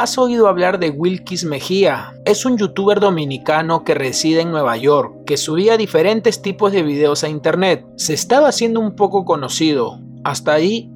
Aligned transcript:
¿Has 0.00 0.16
oído 0.16 0.46
hablar 0.46 0.78
de 0.78 0.90
Wilkis 0.90 1.44
Mejía? 1.44 2.14
Es 2.24 2.46
un 2.46 2.56
youtuber 2.56 3.00
dominicano 3.00 3.82
que 3.82 3.94
reside 3.94 4.42
en 4.42 4.52
Nueva 4.52 4.76
York, 4.76 5.24
que 5.26 5.36
subía 5.36 5.76
diferentes 5.76 6.40
tipos 6.40 6.70
de 6.70 6.84
videos 6.84 7.24
a 7.24 7.28
internet. 7.28 7.84
Se 7.96 8.14
estaba 8.14 8.46
haciendo 8.46 8.78
un 8.78 8.94
poco 8.94 9.24
conocido. 9.24 9.98
Hasta 10.22 10.52
ahí, 10.52 10.88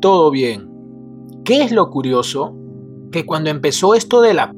todo 0.00 0.30
bien. 0.30 0.70
¿Qué 1.44 1.64
es 1.64 1.72
lo 1.72 1.90
curioso? 1.90 2.54
Que 3.10 3.26
cuando 3.26 3.50
empezó 3.50 3.96
esto 3.96 4.20
de 4.20 4.34
la... 4.34 4.52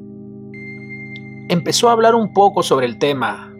empezó 1.49 1.89
a 1.89 1.93
hablar 1.93 2.13
un 2.13 2.33
poco 2.33 2.61
sobre 2.61 2.85
el 2.85 2.99
tema. 2.99 3.51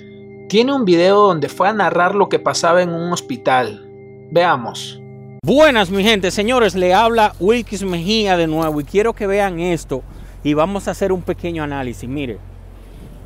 Tiene 0.49 0.71
un 0.71 0.85
video 0.85 1.17
donde 1.19 1.49
fue 1.49 1.67
a 1.67 1.73
narrar 1.73 2.13
lo 2.13 2.29
que 2.29 2.37
pasaba 2.37 2.83
en 2.83 2.89
un 2.89 3.11
hospital. 3.11 3.89
Veamos. 4.31 5.01
Buenas 5.41 5.89
mi 5.89 6.03
gente, 6.03 6.29
señores, 6.29 6.75
le 6.75 6.93
habla 6.93 7.33
Wilkis 7.39 7.83
Mejía 7.83 8.37
de 8.37 8.45
nuevo 8.45 8.81
y 8.81 8.83
quiero 8.83 9.13
que 9.13 9.25
vean 9.25 9.59
esto 9.59 10.03
y 10.43 10.53
vamos 10.53 10.87
a 10.87 10.91
hacer 10.91 11.11
un 11.11 11.21
pequeño 11.21 11.63
análisis. 11.63 12.07
Mire, 12.07 12.37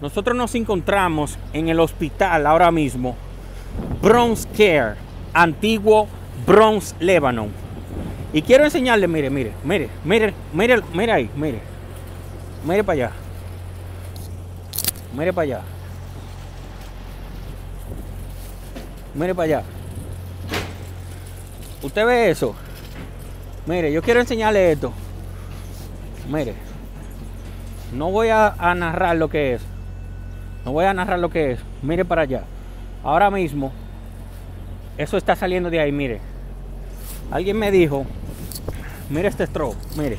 nosotros 0.02 0.36
nos 0.36 0.56
encontramos 0.56 1.38
en 1.54 1.70
el 1.70 1.80
hospital 1.80 2.48
ahora 2.48 2.72
mismo, 2.72 3.16
Bronx 4.02 4.48
Care, 4.58 4.96
antiguo 5.34 6.08
Bronx, 6.46 6.96
Lebanon. 7.00 7.50
Y 8.34 8.42
quiero 8.42 8.64
enseñarle, 8.64 9.08
mire, 9.08 9.30
mire, 9.30 9.52
mire, 9.64 9.90
mire, 10.04 10.34
mire, 10.54 10.82
mire 10.94 11.12
ahí, 11.12 11.30
mire. 11.36 11.60
Mire 12.66 12.84
para 12.84 12.94
allá. 12.94 13.12
Mire 15.16 15.34
para 15.34 15.44
allá. 15.44 15.62
Mire 19.14 19.36
para 19.36 19.46
allá. 19.46 19.64
¿Usted 21.82 22.06
ve 22.06 22.30
eso? 22.30 22.56
Mire, 23.66 23.92
yo 23.92 24.02
quiero 24.02 24.22
enseñarle 24.22 24.72
esto. 24.72 24.94
Mire. 26.30 26.71
No 27.94 28.10
voy 28.10 28.30
a, 28.30 28.56
narrar 28.76 29.18
lo 29.18 29.30
que 29.30 29.56
es. 29.56 29.62
No 30.64 30.72
voy 30.72 30.86
a 30.86 30.94
narrar 30.94 31.20
lo 31.20 31.30
que 31.30 31.52
es. 31.52 31.60
Mire 31.82 32.06
para 32.06 32.22
allá. 32.22 32.44
Ahora 33.04 33.30
mismo, 33.30 33.74
eso 34.98 35.18
está 35.18 35.36
saliendo 35.36 35.70
de 35.70 35.80
ahí, 35.80 35.92
mire. 35.92 36.22
Alguien 37.32 37.58
me 37.58 37.70
dijo, 37.70 38.06
mire 39.10 39.28
este 39.28 39.46
tro, 39.46 39.76
mire. 39.98 40.18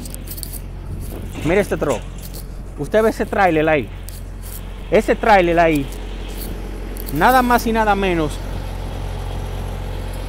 Mire 1.44 1.60
este 1.60 1.78
tro. 1.78 1.98
Usted 2.78 3.02
ve 3.02 3.10
ese 3.10 3.24
trailer 3.24 3.66
ahí. 3.68 3.88
Ese 4.90 5.16
trailer 5.16 5.58
ahí. 5.58 5.86
Nada 7.14 7.40
más 7.40 7.66
y 7.66 7.72
nada 7.72 7.94
menos. 7.94 8.38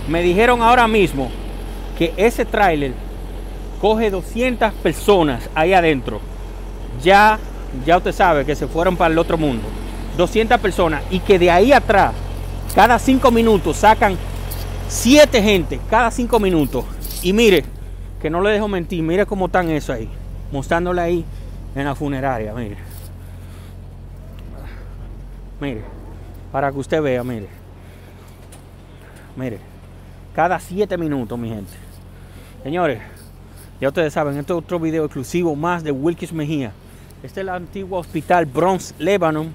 Me 0.08 0.22
dijeron 0.22 0.62
ahora 0.62 0.88
mismo 0.88 1.30
que 1.98 2.14
ese 2.16 2.46
trailer 2.46 2.94
coge 3.82 4.10
200 4.10 4.72
personas 4.76 5.50
ahí 5.56 5.74
adentro 5.74 6.33
ya, 7.02 7.40
ya 7.86 7.98
usted 7.98 8.12
sabe 8.12 8.46
que 8.46 8.56
se 8.56 8.68
fueron 8.68 8.98
para 8.98 9.12
el 9.12 9.18
otro 9.18 9.38
mundo. 9.38 9.64
200 10.18 10.60
personas 10.60 11.02
y 11.10 11.20
que 11.20 11.40
de 11.40 11.50
ahí 11.50 11.72
atrás, 11.72 12.14
cada 12.76 13.00
cinco 13.00 13.32
minutos 13.32 13.78
sacan 13.78 14.18
siete 14.88 15.42
gente, 15.42 15.80
cada 15.90 16.12
cinco 16.12 16.40
minutos. 16.40 16.86
Y 17.22 17.34
mire, 17.34 17.64
que 18.22 18.30
no 18.30 18.42
le 18.42 18.52
dejo 18.52 18.68
mentir, 18.68 19.02
mire 19.02 19.26
cómo 19.26 19.48
están 19.48 19.70
eso 19.70 19.94
ahí, 19.94 20.10
mostrándole 20.52 21.02
ahí 21.02 21.26
en 21.76 21.86
la 21.86 21.96
funeraria, 21.96 22.54
mire. 22.54 22.78
Mire, 25.60 25.82
para 26.52 26.72
que 26.72 26.78
usted 26.78 27.02
vea, 27.02 27.24
mire. 27.24 27.48
Mire, 29.36 29.60
cada 30.36 30.60
siete 30.60 30.98
minutos, 30.98 31.38
mi 31.40 31.50
gente. 31.50 31.72
Señores, 32.64 33.00
ya 33.82 33.88
ustedes 33.90 34.14
saben, 34.14 34.38
este 34.38 34.54
es 34.54 34.60
otro 34.60 34.80
video 34.80 35.06
exclusivo 35.06 35.56
más 35.56 35.84
de 35.84 35.92
Wilkis 35.92 36.32
Mejía. 36.32 36.72
Este 37.24 37.40
es 37.40 37.44
el 37.46 37.50
antiguo 37.50 38.00
hospital 38.00 38.46
Bronx 38.46 38.94
Lebanon 39.00 39.54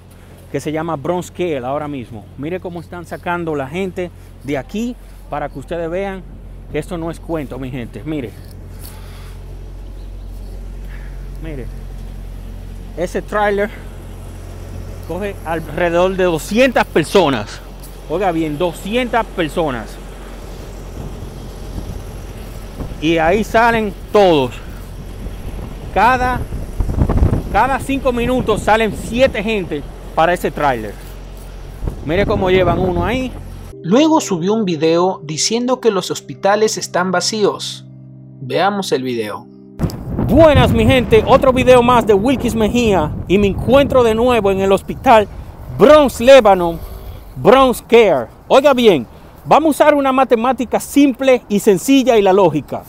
que 0.50 0.58
se 0.58 0.72
llama 0.72 0.96
Bronx 0.96 1.30
Care 1.30 1.58
ahora 1.58 1.86
mismo. 1.86 2.24
Mire 2.38 2.60
cómo 2.60 2.80
están 2.80 3.04
sacando 3.04 3.54
la 3.54 3.68
gente 3.68 4.10
de 4.42 4.56
aquí 4.56 4.96
para 5.28 5.50
que 5.50 5.58
ustedes 5.58 5.90
vean 5.90 6.22
que 6.72 6.78
esto 6.78 6.96
no 6.96 7.10
es 7.10 7.20
cuento, 7.20 7.58
mi 7.58 7.70
gente. 7.70 8.02
Mire. 8.04 8.30
Mire. 11.44 11.66
Ese 12.96 13.20
trailer 13.20 13.68
coge 15.06 15.36
alrededor 15.44 16.16
de 16.16 16.24
200 16.24 16.84
personas. 16.86 17.60
Oiga 18.08 18.32
bien, 18.32 18.56
200 18.56 19.26
personas. 19.26 19.94
Y 23.02 23.18
ahí 23.18 23.44
salen 23.44 23.92
todos. 24.10 24.54
Cada 25.92 26.40
cada 27.58 27.80
cinco 27.80 28.12
minutos 28.12 28.62
salen 28.62 28.94
siete 28.96 29.42
gente 29.42 29.82
para 30.14 30.32
ese 30.32 30.48
tráiler. 30.48 30.94
Mire 32.06 32.24
cómo 32.24 32.50
llevan 32.50 32.78
uno 32.78 33.04
ahí. 33.04 33.32
Luego 33.82 34.20
subió 34.20 34.54
un 34.54 34.64
video 34.64 35.20
diciendo 35.24 35.80
que 35.80 35.90
los 35.90 36.12
hospitales 36.12 36.78
están 36.78 37.10
vacíos. 37.10 37.84
Veamos 38.40 38.92
el 38.92 39.02
video. 39.02 39.44
Buenas 40.28 40.70
mi 40.70 40.86
gente, 40.86 41.24
otro 41.26 41.52
video 41.52 41.82
más 41.82 42.06
de 42.06 42.14
Wilkis 42.14 42.54
Mejía 42.54 43.12
y 43.26 43.38
me 43.38 43.48
encuentro 43.48 44.04
de 44.04 44.14
nuevo 44.14 44.52
en 44.52 44.60
el 44.60 44.70
hospital 44.70 45.26
Bronx 45.76 46.20
Lebanon, 46.20 46.78
Bronx 47.34 47.82
Care. 47.82 48.28
Oiga 48.46 48.72
bien, 48.72 49.04
vamos 49.44 49.66
a 49.66 49.82
usar 49.82 49.94
una 49.96 50.12
matemática 50.12 50.78
simple 50.78 51.42
y 51.48 51.58
sencilla 51.58 52.16
y 52.16 52.22
la 52.22 52.32
lógica. 52.32 52.84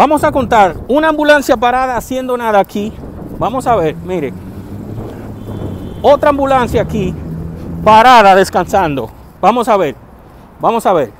Vamos 0.00 0.24
a 0.24 0.32
contar 0.32 0.76
una 0.88 1.10
ambulancia 1.10 1.58
parada 1.58 1.94
haciendo 1.94 2.34
nada 2.34 2.58
aquí. 2.58 2.90
Vamos 3.38 3.66
a 3.66 3.76
ver, 3.76 3.94
mire. 3.96 4.32
Otra 6.00 6.30
ambulancia 6.30 6.80
aquí 6.80 7.14
parada 7.84 8.34
descansando. 8.34 9.10
Vamos 9.42 9.68
a 9.68 9.76
ver. 9.76 9.94
Vamos 10.58 10.86
a 10.86 10.94
ver. 10.94 11.12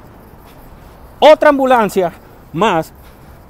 Otra 1.19 1.51
ambulancia 1.51 2.11
más 2.55 2.91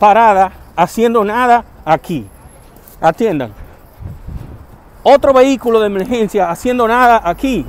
parada 0.01 0.51
haciendo 0.75 1.23
nada 1.23 1.65
aquí. 1.85 2.27
Atiendan. 3.01 3.53
Otro 5.05 5.33
vehículo 5.33 5.79
de 5.79 5.87
emergencia 5.87 6.51
haciendo 6.51 6.89
nada 6.89 7.23
aquí. 7.23 7.65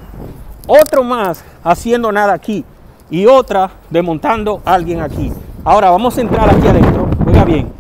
Otro 0.66 1.04
más 1.04 1.44
haciendo 1.64 2.12
nada 2.12 2.34
aquí. 2.34 2.66
Y 3.12 3.28
otra 3.28 3.70
desmontando 3.92 4.64
a 4.66 4.74
alguien 4.74 5.00
aquí. 5.00 5.32
Ahora 5.64 5.92
vamos 5.92 6.18
a 6.18 6.22
entrar 6.22 6.50
aquí 6.50 6.68
adentro. 6.68 7.01
Bien, 7.46 7.72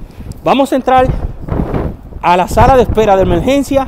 vamos 0.44 0.74
a 0.74 0.76
entrar 0.76 1.08
a 2.22 2.36
la 2.36 2.48
sala 2.48 2.76
de 2.76 2.84
espera 2.84 3.16
de 3.16 3.22
emergencia 3.22 3.88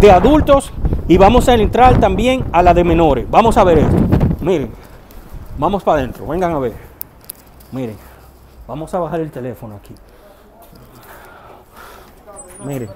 de 0.00 0.10
adultos 0.10 0.72
y 1.06 1.18
vamos 1.18 1.48
a 1.48 1.54
entrar 1.54 2.00
también 2.00 2.44
a 2.50 2.62
la 2.62 2.72
de 2.72 2.82
menores. 2.82 3.30
Vamos 3.30 3.58
a 3.58 3.64
ver 3.64 3.78
esto. 3.78 3.96
Miren, 4.40 4.70
vamos 5.58 5.84
para 5.84 5.98
adentro. 5.98 6.26
Vengan 6.26 6.52
a 6.52 6.58
ver. 6.58 6.72
Miren, 7.72 7.96
vamos 8.66 8.92
a 8.94 8.98
bajar 8.98 9.20
el 9.20 9.30
teléfono 9.30 9.76
aquí. 9.76 9.94
Miren. 12.64 12.88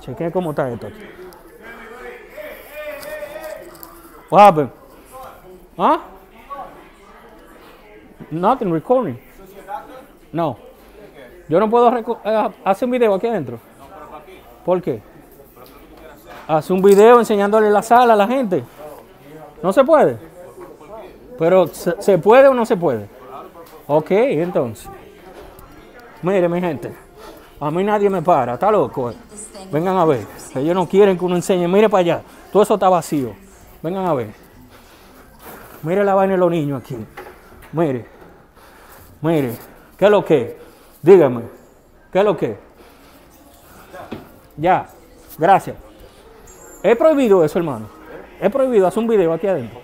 Chequen 0.00 0.30
cómo 0.32 0.50
está 0.50 0.68
esto. 0.70 0.88
What 4.28 4.68
¿Ah? 5.78 6.00
Nothing 8.30 8.72
recording. 8.72 9.29
No. 10.32 10.56
Yo 11.48 11.58
no 11.58 11.68
puedo 11.68 11.96
eh, 11.96 12.50
hacer 12.64 12.86
un 12.86 12.92
video 12.92 13.14
aquí 13.14 13.26
adentro. 13.26 13.58
¿Por 14.64 14.80
qué? 14.80 15.02
Hace 16.46 16.72
un 16.72 16.82
video 16.82 17.18
enseñándole 17.18 17.70
la 17.70 17.82
sala 17.82 18.14
a 18.14 18.16
la 18.16 18.26
gente. 18.26 18.64
No 19.62 19.72
se 19.72 19.84
puede. 19.84 20.18
Pero 21.38 21.66
¿se 21.68 22.18
puede 22.18 22.48
o 22.48 22.54
no 22.54 22.66
se 22.66 22.76
puede? 22.76 23.08
Ok, 23.86 24.10
entonces. 24.10 24.88
Mire, 26.22 26.48
mi 26.48 26.60
gente. 26.60 26.92
A 27.58 27.70
mí 27.70 27.82
nadie 27.82 28.10
me 28.10 28.22
para. 28.22 28.54
Está 28.54 28.70
loco. 28.70 29.10
Eh. 29.10 29.14
Vengan 29.72 29.96
a 29.96 30.04
ver. 30.04 30.26
Ellos 30.54 30.74
no 30.74 30.86
quieren 30.86 31.18
que 31.18 31.24
uno 31.24 31.36
enseñe. 31.36 31.66
Mire 31.66 31.88
para 31.88 32.00
allá. 32.00 32.22
Todo 32.52 32.62
eso 32.62 32.74
está 32.74 32.88
vacío. 32.88 33.32
Vengan 33.82 34.06
a 34.06 34.14
ver. 34.14 34.30
Mire 35.82 36.04
la 36.04 36.14
vaina 36.14 36.34
de 36.34 36.38
los 36.38 36.50
niños 36.50 36.82
aquí. 36.82 36.96
Mire, 37.72 38.04
mire, 39.22 39.56
¿qué 40.00 40.06
es 40.06 40.10
lo 40.10 40.24
que? 40.24 40.56
Dígame, 41.02 41.42
¿qué 42.10 42.20
es 42.20 42.24
lo 42.24 42.36
que? 42.36 42.56
Ya, 44.56 44.88
gracias. 45.38 45.76
¿Es 46.82 46.96
prohibido 46.96 47.44
eso, 47.44 47.58
hermano? 47.58 47.86
¿Es 48.40 48.50
prohibido 48.50 48.86
hacer 48.86 49.02
un 49.02 49.08
video 49.08 49.30
aquí 49.34 49.46
adentro? 49.46 49.78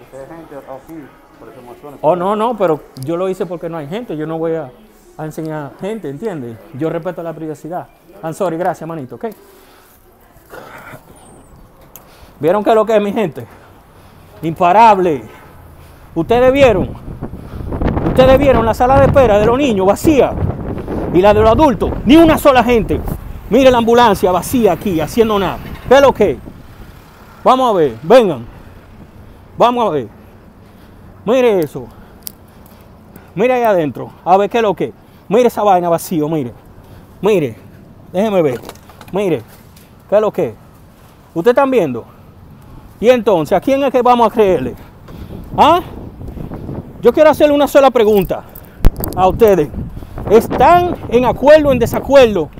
Oh, 2.01 2.17
no, 2.17 2.35
no, 2.35 2.57
pero 2.57 2.81
yo 3.05 3.19
lo 3.19 3.29
hice 3.29 3.45
porque 3.45 3.69
no 3.69 3.77
hay 3.77 3.87
gente. 3.87 4.17
Yo 4.17 4.27
no 4.27 4.39
voy 4.39 4.55
a, 4.55 4.71
enseñar 5.19 5.73
gente, 5.81 6.09
¿entiendes? 6.09 6.57
Yo 6.75 6.89
respeto 6.89 7.23
la 7.23 7.35
privacidad. 7.35 7.87
I'm 8.23 8.33
sorry, 8.33 8.57
gracias, 8.57 8.89
manito, 8.89 9.17
¿ok? 9.17 9.27
¿Vieron 12.41 12.65
qué 12.65 12.71
es 12.71 12.77
lo 12.77 12.87
que 12.87 12.97
es, 12.97 13.03
mi 13.03 13.13
gente? 13.13 13.47
Imparable. 14.41 15.23
¿Ustedes 16.15 16.53
vieron? 16.53 16.89
Ustedes 18.17 18.39
vieron 18.39 18.65
la 18.65 18.73
sala 18.73 18.99
de 18.99 19.05
espera 19.09 19.39
de 19.39 19.45
los 19.45 19.59
niños 19.59 19.87
vacía. 19.87 20.33
Y 21.13 21.21
la 21.21 21.35
de 21.35 21.43
los 21.43 21.51
adultos, 21.51 21.91
ni 22.07 22.17
una 22.17 22.39
sola 22.39 22.65
gente. 22.65 22.99
Mire 23.51 23.71
la 23.71 23.77
ambulancia 23.77 24.33
vacía 24.33 24.73
aquí, 24.73 24.99
haciendo 25.03 25.39
nada. 25.39 25.59
¿Qué 25.87 25.97
es 25.97 26.01
lo 26.01 26.15
que? 26.15 26.39
Vamos 27.45 27.69
a 27.69 27.77
ver, 27.77 27.95
vengan. 28.03 28.47
Vamos 29.59 29.87
a 29.87 29.91
ver. 29.91 30.09
Mire 31.27 31.61
eso. 31.61 31.89
Mire 33.35 33.53
ahí 33.53 33.65
adentro. 33.65 34.11
A 34.25 34.39
ver 34.39 34.49
qué 34.49 34.57
es 34.57 34.63
lo 34.63 34.73
que. 34.73 34.95
Mire 35.29 35.49
esa 35.49 35.63
vaina 35.63 35.91
vacío, 35.91 36.27
mire. 36.27 36.55
Mire. 37.21 37.55
Déjeme 38.15 38.41
ver. 38.41 38.63
Mire. 39.13 39.43
¿Qué 40.09 40.15
es 40.15 40.21
lo 40.23 40.33
que? 40.33 40.55
¿Ustedes 41.35 41.53
están 41.53 41.71
viendo? 41.71 42.07
Y 42.99 43.11
entonces, 43.11 43.55
¿a 43.55 43.61
quién 43.61 43.85
es 43.85 43.93
que 43.93 44.01
vamos 44.01 44.27
a 44.27 44.31
creerle? 44.35 44.75
¿Ah? 45.55 45.83
Yo 47.07 47.13
quiero 47.13 47.31
hacerle 47.31 47.55
una 47.55 47.69
sola 47.69 47.93
pregunta 47.93 48.43
a 49.15 49.29
ustedes. 49.29 49.69
¿Están 50.29 50.97
en 51.09 51.25
acuerdo 51.25 51.69
o 51.69 51.73
en 51.73 51.79
desacuerdo 51.79 52.51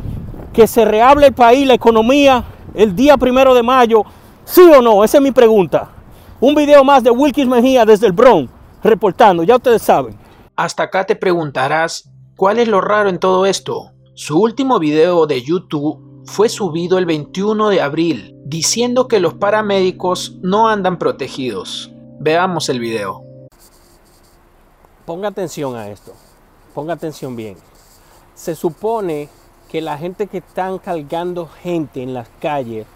que 0.53 0.69
se 0.69 0.85
rehable 0.85 1.27
el 1.27 1.33
país, 1.33 1.67
la 1.67 1.75
economía, 1.75 2.45
el 2.73 2.95
día 2.95 3.17
primero 3.17 3.55
de 3.57 3.65
mayo? 3.65 4.05
¿Sí 4.45 4.61
o 4.61 4.81
no? 4.81 5.03
Esa 5.03 5.19
es 5.19 5.23
mi 5.25 5.33
pregunta. 5.33 5.91
Un 6.39 6.55
video 6.55 6.85
más 6.85 7.03
de 7.03 7.11
Wilkins 7.11 7.49
Mejía 7.49 7.85
desde 7.85 8.07
el 8.07 8.13
Bronx, 8.13 8.49
reportando, 8.85 9.43
ya 9.43 9.57
ustedes 9.57 9.83
saben. 9.83 10.17
Hasta 10.55 10.85
acá 10.85 11.05
te 11.05 11.17
preguntarás, 11.17 12.09
¿cuál 12.37 12.61
es 12.61 12.69
lo 12.69 12.81
raro 12.81 13.09
en 13.09 13.19
todo 13.19 13.47
esto? 13.47 13.95
Su 14.15 14.41
último 14.41 14.79
video 14.79 15.27
de 15.27 15.43
YouTube 15.43 16.23
fue 16.25 16.49
subido 16.49 16.99
el 16.99 17.07
21 17.07 17.69
de 17.69 17.81
abril, 17.81 18.37
diciendo 18.45 19.09
que 19.09 19.19
los 19.19 19.35
paramédicos 19.35 20.39
no 20.41 20.69
andan 20.69 21.01
protegidos. 21.01 21.91
Veamos 22.21 22.69
el 22.69 22.79
video. 22.79 23.26
Ponga 25.07 25.29
atención 25.29 25.77
a 25.77 25.89
esto. 25.89 26.13
Ponga 26.75 26.95
atención 26.95 27.37
bien. 27.37 27.57
Se 28.35 28.57
supone 28.57 29.29
que 29.71 29.81
la 29.81 29.97
gente 29.97 30.27
que 30.27 30.39
están 30.39 30.79
cargando 30.79 31.47
gente 31.47 32.03
en 32.03 32.13
las 32.13 32.29
calles 32.41 32.87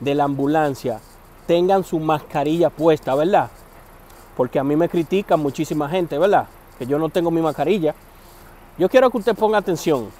de 0.00 0.14
la 0.16 0.24
ambulancia 0.24 1.00
tengan 1.46 1.84
su 1.84 2.00
mascarilla 2.00 2.68
puesta, 2.68 3.14
¿verdad? 3.14 3.48
Porque 4.36 4.58
a 4.58 4.64
mí 4.64 4.74
me 4.74 4.88
critican 4.88 5.38
muchísima 5.38 5.88
gente, 5.88 6.18
¿verdad? 6.18 6.48
Que 6.78 6.86
yo 6.86 6.98
no 6.98 7.08
tengo 7.08 7.30
mi 7.30 7.40
mascarilla. 7.40 7.94
Yo 8.76 8.88
quiero 8.88 9.10
que 9.10 9.18
usted 9.18 9.36
ponga 9.36 9.58
atención 9.58 10.10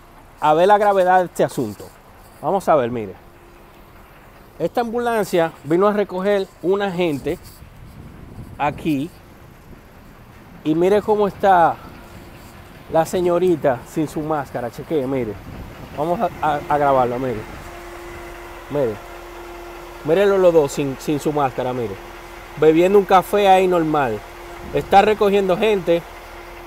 a 0.40 0.54
ver 0.54 0.68
la 0.68 0.78
gravedad 0.78 1.18
de 1.18 1.24
este 1.26 1.42
asunto. 1.42 1.84
Vamos 2.40 2.68
a 2.68 2.76
ver, 2.76 2.90
mire. 2.90 3.14
Esta 4.60 4.82
ambulancia 4.82 5.52
vino 5.64 5.88
a 5.88 5.92
recoger 5.92 6.46
una 6.62 6.92
gente 6.92 7.36
aquí 8.58 9.10
y 10.64 10.74
mire 10.74 11.02
cómo 11.02 11.28
está 11.28 11.76
la 12.92 13.04
señorita 13.06 13.80
sin 13.88 14.08
su 14.08 14.20
máscara. 14.20 14.70
Chequee, 14.70 15.06
mire. 15.06 15.32
Vamos 15.96 16.20
a, 16.40 16.78
grabarlo, 16.78 17.18
mire. 17.18 17.40
Mire. 18.70 18.94
Mírenlo 20.04 20.38
los 20.38 20.52
dos 20.52 20.72
sin, 20.72 20.96
sin 20.98 21.20
su 21.20 21.32
máscara, 21.32 21.72
mire. 21.72 21.94
Bebiendo 22.60 22.98
un 22.98 23.04
café 23.04 23.48
ahí 23.48 23.66
normal. 23.66 24.18
Está 24.74 25.02
recogiendo 25.02 25.56
gente. 25.56 26.02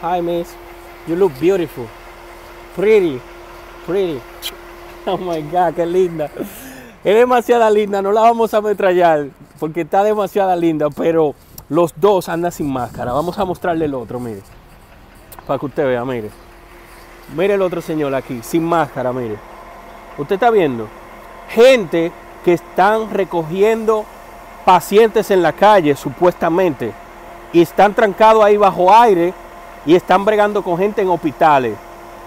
Hi, 0.02 0.22
miss. 0.22 0.56
You 1.08 1.16
look 1.16 1.34
beautiful. 1.40 1.86
Pretty. 2.76 3.20
Pretty. 3.86 4.20
Oh 5.08 5.20
my 5.20 5.40
God, 5.40 5.76
qué 5.76 5.86
linda. 5.86 6.32
Es 7.04 7.16
demasiada 7.16 7.70
linda, 7.70 8.02
no 8.02 8.12
la 8.12 8.22
vamos 8.22 8.52
a 8.56 8.58
ametrallar 8.58 9.28
porque 9.60 9.82
está 9.82 10.04
demasiada 10.04 10.56
linda, 10.56 10.90
pero 10.90 11.36
los 11.70 11.94
dos 12.00 12.30
andan 12.30 12.52
sin 12.52 12.72
máscara. 12.72 13.14
Vamos 13.14 13.38
a 13.40 13.46
mostrarle 13.46 13.86
el 13.86 13.94
otro, 13.94 14.20
mire. 14.20 14.42
Para 15.48 15.60
que 15.60 15.66
usted 15.66 15.86
vea, 15.86 16.06
mire. 16.06 16.30
Mire 17.36 17.56
el 17.56 17.62
otro 17.62 17.82
señor 17.82 18.14
aquí, 18.14 18.42
sin 18.44 18.64
máscara, 18.64 19.12
mire. 19.12 19.38
Usted 20.18 20.36
está 20.36 20.50
viendo 20.52 20.88
gente 21.50 22.12
que 22.44 22.54
están 22.54 23.10
recogiendo 23.10 24.06
pacientes 24.64 25.32
en 25.32 25.42
la 25.42 25.54
calle, 25.54 25.96
supuestamente, 25.96 26.94
y 27.52 27.62
están 27.62 27.94
trancados 27.94 28.44
ahí 28.44 28.58
bajo 28.58 28.94
aire 28.94 29.34
y 29.86 29.96
están 29.96 30.26
bregando 30.26 30.64
con 30.64 30.78
gente 30.78 31.02
en 31.02 31.10
hospitales. 31.10 31.76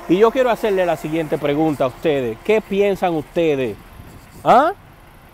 Y 0.08 0.16
yo 0.16 0.30
quiero 0.30 0.50
hacerle 0.50 0.86
la 0.86 0.96
siguiente 0.96 1.38
pregunta 1.38 1.84
a 1.84 1.88
ustedes. 1.88 2.38
¿Qué 2.44 2.60
piensan 2.60 3.14
ustedes? 3.14 3.76
¿Ah? 4.42 4.72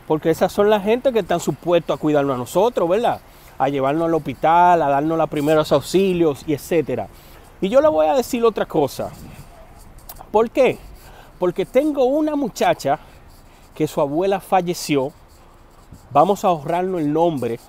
Porque 0.06 0.30
esas 0.30 0.52
son 0.52 0.68
las 0.68 0.82
gente 0.82 1.12
que 1.12 1.20
están 1.20 1.40
supuestos 1.40 1.96
a 1.96 2.00
cuidarnos 2.00 2.34
a 2.34 2.38
nosotros, 2.38 2.88
¿verdad? 2.88 3.20
A 3.58 3.68
llevarnos 3.68 4.06
al 4.06 4.14
hospital, 4.14 4.82
a 4.82 4.88
darnos 4.88 5.16
los 5.16 5.28
primeros 5.28 5.70
auxilios 5.72 6.44
y 6.46 6.54
etcétera. 6.54 7.08
Y 7.60 7.68
yo 7.68 7.80
le 7.80 7.88
voy 7.88 8.06
a 8.06 8.14
decir 8.14 8.44
otra 8.44 8.66
cosa. 8.66 9.10
¿Por 10.30 10.50
qué? 10.50 10.78
Porque 11.38 11.64
tengo 11.64 12.04
una 12.04 12.36
muchacha 12.36 12.98
que 13.74 13.86
su 13.86 14.00
abuela 14.00 14.40
falleció. 14.40 15.12
Vamos 16.10 16.44
a 16.44 16.48
ahorrarnos 16.48 17.00
el 17.00 17.12
nombre, 17.12 17.60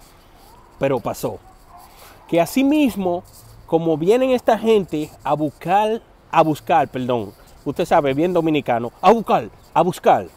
pero 0.80 1.00
pasó. 1.00 1.40
Que 2.28 2.42
asimismo, 2.42 3.24
como 3.68 3.98
vienen 3.98 4.32
esta 4.32 4.58
gente 4.58 5.10
a 5.24 5.34
buscar 5.34 6.02
a 6.36 6.42
buscar, 6.44 6.90
perdón, 6.90 7.32
usted 7.64 7.86
sabe, 7.86 8.14
bien 8.14 8.34
dominicano, 8.34 8.92
a 9.02 9.14
buscar, 9.14 9.50
a 9.74 9.82
buscar 9.82 10.28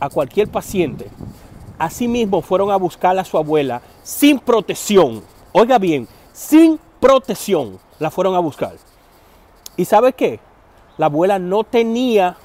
a 0.00 0.08
cualquier 0.08 0.48
paciente. 0.48 1.08
Asimismo 1.78 2.42
fueron 2.42 2.70
a 2.70 2.76
buscar 2.76 3.18
a 3.18 3.24
su 3.24 3.36
abuela 3.36 3.82
sin 4.02 4.38
protección. 4.38 5.22
Oiga 5.52 5.78
bien, 5.78 6.08
sin 6.32 6.78
protección 7.00 7.78
la 7.98 8.10
fueron 8.10 8.34
a 8.34 8.38
buscar. 8.38 8.74
¿Y 9.76 9.84
sabe 9.84 10.12
qué? 10.12 10.40
La 10.96 11.06
abuela 11.06 11.38
no 11.38 11.64
tenía 11.64 12.36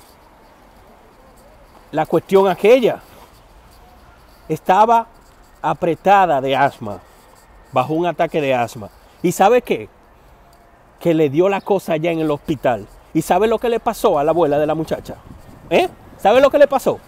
la 1.91 2.05
cuestión 2.05 2.47
aquella. 2.47 3.01
Estaba 4.47 5.07
apretada 5.61 6.41
de 6.41 6.55
asma, 6.55 6.99
bajo 7.71 7.93
un 7.93 8.05
ataque 8.05 8.41
de 8.41 8.53
asma. 8.53 8.89
¿Y 9.21 9.31
sabe 9.31 9.61
qué? 9.61 9.89
que 10.99 11.13
le 11.13 11.29
dio 11.29 11.49
la 11.49 11.61
cosa 11.61 11.93
allá 11.93 12.11
en 12.11 12.19
el 12.19 12.31
hospital. 12.31 12.85
¿Y 13.13 13.21
sabe 13.21 13.47
lo 13.47 13.57
que 13.57 13.69
le 13.69 13.79
pasó 13.79 14.19
a 14.19 14.23
la 14.23 14.31
abuela 14.31 14.59
de 14.59 14.67
la 14.67 14.75
muchacha? 14.75 15.15
¿Eh? 15.69 15.87
¿Sabe 16.17 16.41
lo 16.41 16.49
que 16.49 16.59
le 16.59 16.67
pasó? 16.67 16.99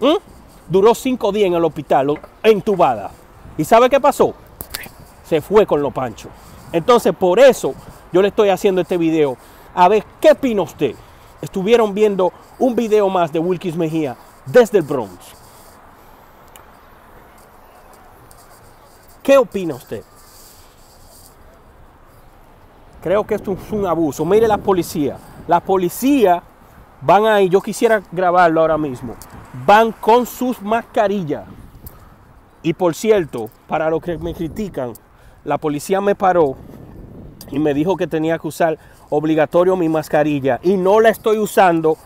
¿Mm? 0.00 0.35
Duró 0.68 0.94
cinco 0.94 1.30
días 1.32 1.46
en 1.46 1.54
el 1.54 1.64
hospital, 1.64 2.20
entubada. 2.42 3.10
¿Y 3.56 3.64
sabe 3.64 3.88
qué 3.88 4.00
pasó? 4.00 4.34
Se 5.24 5.40
fue 5.40 5.66
con 5.66 5.80
los 5.80 5.92
panchos. 5.92 6.30
Entonces, 6.72 7.14
por 7.14 7.38
eso 7.38 7.74
yo 8.12 8.22
le 8.22 8.28
estoy 8.28 8.48
haciendo 8.48 8.80
este 8.80 8.96
video. 8.96 9.36
A 9.74 9.88
ver, 9.88 10.04
¿qué 10.20 10.32
opina 10.32 10.62
usted? 10.62 10.94
Estuvieron 11.40 11.94
viendo 11.94 12.32
un 12.58 12.74
video 12.74 13.08
más 13.08 13.32
de 13.32 13.38
Wilkis 13.38 13.76
Mejía 13.76 14.16
desde 14.46 14.78
el 14.78 14.84
Bronx. 14.84 15.34
¿Qué 19.22 19.36
opina 19.38 19.74
usted? 19.74 20.02
Creo 23.02 23.24
que 23.24 23.36
esto 23.36 23.52
es 23.52 23.72
un 23.72 23.86
abuso. 23.86 24.24
Mire 24.24 24.48
la 24.48 24.58
policía. 24.58 25.18
La 25.46 25.60
policía 25.60 26.42
van 27.00 27.26
ahí, 27.26 27.48
yo 27.48 27.60
quisiera 27.60 28.02
grabarlo 28.10 28.60
ahora 28.60 28.78
mismo. 28.78 29.14
Van 29.64 29.92
con 29.92 30.26
sus 30.26 30.60
mascarillas. 30.60 31.44
Y 32.62 32.74
por 32.74 32.94
cierto, 32.94 33.48
para 33.68 33.88
los 33.88 34.02
que 34.02 34.18
me 34.18 34.34
critican, 34.34 34.92
la 35.44 35.58
policía 35.58 36.00
me 36.00 36.14
paró 36.14 36.56
y 37.50 37.58
me 37.58 37.74
dijo 37.74 37.96
que 37.96 38.06
tenía 38.06 38.38
que 38.38 38.48
usar 38.48 38.78
obligatorio 39.08 39.76
mi 39.76 39.88
mascarilla. 39.88 40.58
Y 40.62 40.76
no 40.76 41.00
la 41.00 41.10
estoy 41.10 41.38
usando 41.38 41.96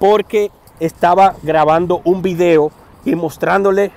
porque 0.00 0.50
estaba 0.80 1.34
grabando 1.42 2.00
un 2.04 2.22
video 2.22 2.72
y 3.04 3.14
mostrándole 3.14 3.90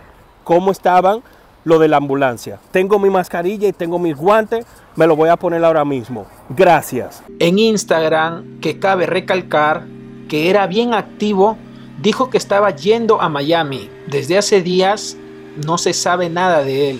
cómo 0.43 0.71
estaban 0.71 1.21
lo 1.63 1.79
de 1.79 1.87
la 1.87 1.97
ambulancia. 1.97 2.59
Tengo 2.71 2.99
mi 2.99 3.09
mascarilla 3.09 3.67
y 3.67 3.73
tengo 3.73 3.99
mis 3.99 4.15
guantes, 4.15 4.65
me 4.95 5.07
lo 5.07 5.15
voy 5.15 5.29
a 5.29 5.37
poner 5.37 5.63
ahora 5.63 5.85
mismo. 5.85 6.25
Gracias. 6.49 7.23
En 7.39 7.59
Instagram, 7.59 8.59
que 8.59 8.79
cabe 8.79 9.05
recalcar 9.05 9.85
que 10.27 10.49
era 10.49 10.65
bien 10.65 10.93
activo, 10.93 11.57
dijo 12.01 12.29
que 12.29 12.37
estaba 12.37 12.75
yendo 12.75 13.21
a 13.21 13.29
Miami. 13.29 13.89
Desde 14.07 14.37
hace 14.37 14.61
días 14.61 15.17
no 15.65 15.77
se 15.77 15.93
sabe 15.93 16.29
nada 16.29 16.63
de 16.63 16.91
él. 16.91 16.99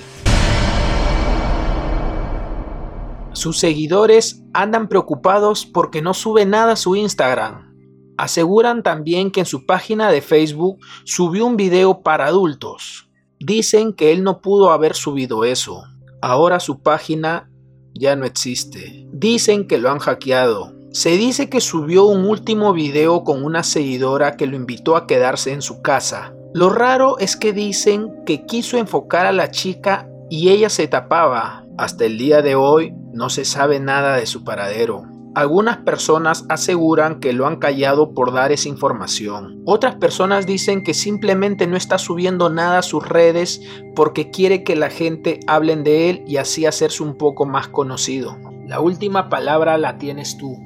Sus 3.34 3.58
seguidores 3.58 4.43
andan 4.53 4.88
preocupados 4.88 5.65
porque 5.65 6.01
no 6.01 6.13
sube 6.13 6.46
nada 6.46 6.74
a 6.74 6.75
su 6.75 6.96
Instagram. 6.96 7.72
Aseguran 8.17 8.84
también 8.84 9.31
que 9.31 9.39
en 9.39 9.46
su 9.46 9.65
página 9.65 10.12
de 10.12 10.22
Facebook 10.22 10.77
subió 11.05 11.46
un 11.46 11.58
video 11.58 12.01
para 12.01 12.27
adultos. 12.27 13.10
Dicen 13.39 13.93
que 13.93 14.12
él 14.12 14.24
no 14.24 14.41
pudo 14.41 14.72
haber 14.72 14.93
subido 14.93 15.43
eso. 15.43 15.84
Ahora 16.22 16.60
su 16.60 16.84
página 16.84 17.50
ya 17.96 18.15
no 18.15 18.25
existe. 18.25 19.08
Dicen 19.12 19.67
que 19.67 19.79
lo 19.79 19.89
han 19.89 19.98
hackeado. 19.98 20.81
Se 20.93 21.12
dice 21.12 21.50
que 21.50 21.62
subió 21.62 22.03
un 22.03 22.25
último 22.25 22.74
video 22.74 23.24
con 23.24 23.45
una 23.45 23.63
seguidora 23.63 24.36
que 24.36 24.45
lo 24.45 24.57
invitó 24.57 24.98
a 24.98 25.07
quedarse 25.07 25.53
en 25.53 25.62
su 25.62 25.81
casa. 25.81 26.33
Lo 26.53 26.69
raro 26.69 27.17
es 27.17 27.38
que 27.38 27.53
dicen 27.53 28.12
que 28.25 28.45
quiso 28.45 28.77
enfocar 28.77 29.25
a 29.25 29.31
la 29.31 29.51
chica 29.51 30.10
y 30.29 30.50
ella 30.50 30.69
se 30.69 30.89
tapaba. 30.89 31.65
Hasta 31.77 32.03
el 32.03 32.17
día 32.17 32.41
de 32.41 32.55
hoy 32.55 32.93
no 33.13 33.29
se 33.29 33.45
sabe 33.45 33.79
nada 33.79 34.17
de 34.17 34.25
su 34.25 34.43
paradero. 34.43 35.03
Algunas 35.33 35.77
personas 35.77 36.43
aseguran 36.50 37.21
que 37.21 37.31
lo 37.31 37.48
han 37.48 37.55
callado 37.55 38.13
por 38.13 38.33
dar 38.33 38.51
esa 38.51 38.67
información. 38.67 39.62
Otras 39.65 39.95
personas 39.95 40.45
dicen 40.45 40.83
que 40.83 40.93
simplemente 40.93 41.67
no 41.67 41.77
está 41.77 42.00
subiendo 42.00 42.50
nada 42.50 42.79
a 42.79 42.83
sus 42.83 43.07
redes 43.07 43.62
porque 43.95 44.29
quiere 44.29 44.65
que 44.65 44.75
la 44.75 44.89
gente 44.89 45.39
hablen 45.48 45.86
de 45.86 46.10
él 46.10 46.24
y 46.27 46.36
así 46.36 46.65
hacerse 46.65 47.01
un 47.01 47.17
poco 47.17 47.45
más 47.45 47.69
conocido. 47.69 48.38
La 48.67 48.81
última 48.81 49.29
palabra 49.29 49.77
la 49.77 49.98
tienes 49.98 50.38
tú. 50.38 50.57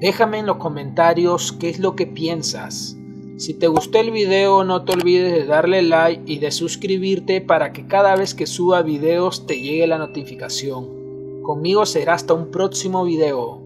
Déjame 0.00 0.38
en 0.38 0.46
los 0.46 0.58
comentarios 0.58 1.52
qué 1.52 1.68
es 1.68 1.80
lo 1.80 1.96
que 1.96 2.06
piensas. 2.06 2.96
Si 3.36 3.54
te 3.54 3.66
gustó 3.66 3.98
el 3.98 4.10
video 4.10 4.64
no 4.64 4.84
te 4.84 4.92
olvides 4.92 5.32
de 5.32 5.46
darle 5.46 5.82
like 5.82 6.22
y 6.26 6.38
de 6.38 6.50
suscribirte 6.50 7.40
para 7.40 7.72
que 7.72 7.86
cada 7.86 8.14
vez 8.16 8.34
que 8.34 8.46
suba 8.46 8.82
videos 8.82 9.46
te 9.46 9.60
llegue 9.60 9.86
la 9.86 9.98
notificación. 9.98 11.42
Conmigo 11.42 11.86
será 11.86 12.14
hasta 12.14 12.34
un 12.34 12.50
próximo 12.50 13.04
video. 13.04 13.60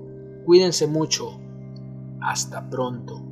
Cuídense 0.47 0.87
mucho. 0.87 1.39
Hasta 2.21 2.69
pronto. 2.71 3.32